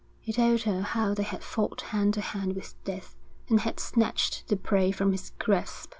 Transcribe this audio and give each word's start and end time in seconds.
He 0.19 0.33
told 0.33 0.63
her 0.63 0.81
how 0.81 1.13
they 1.13 1.21
had 1.21 1.43
fought 1.43 1.81
hand 1.81 2.15
to 2.15 2.21
hand 2.21 2.55
with 2.55 2.73
death 2.85 3.15
and 3.49 3.59
had 3.59 3.79
snatched 3.79 4.47
the 4.47 4.57
prey 4.57 4.89
from 4.89 5.11
his 5.11 5.31
grasp. 5.37 5.89